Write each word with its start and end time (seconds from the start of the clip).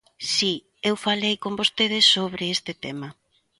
Si, 0.33 0.53
eu 0.89 0.95
falei 1.05 1.35
con 1.43 1.53
vostede 1.61 1.99
sobre 2.13 2.43
este 2.55 2.73
tema. 2.83 3.07